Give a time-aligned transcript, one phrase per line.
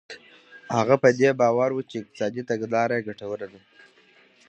[0.77, 3.59] هغه په دې باور و چې اقتصادي تګلاره یې ګټوره ده.